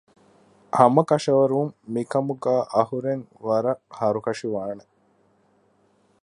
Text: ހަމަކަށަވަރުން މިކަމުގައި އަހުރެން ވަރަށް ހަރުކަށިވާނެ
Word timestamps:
ހަމަކަށަވަރުން 0.77 1.71
މިކަމުގައި 1.93 2.63
އަހުރެން 2.73 3.23
ވަރަށް 3.47 3.83
ހަރުކަށިވާނެ 3.99 4.83